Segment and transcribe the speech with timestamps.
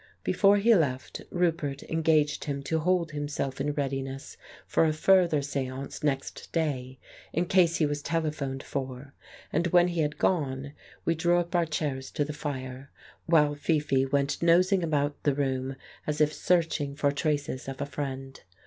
[0.23, 4.35] Before he left, Roupert engaged him to hold himself in readiness
[4.65, 6.97] for a further seance next day,
[7.33, 9.13] in case he was telephoned for;
[9.53, 10.73] and when he had gone,
[11.05, 12.89] we drew up our chairs to the fire,
[13.27, 15.75] while Fifi went nosing about the room
[16.07, 18.41] as if searching for traces of a friend.